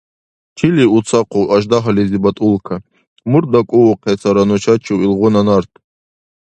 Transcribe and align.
Чили 0.57 0.85
уцахъу 0.97 1.41
аждагьализибад 1.55 2.37
улка? 2.47 2.75
Мурт 3.29 3.47
дакӀуухъесара 3.53 4.43
нушачив 4.49 4.97
илгъуна 5.05 5.41
нарт? 5.47 5.71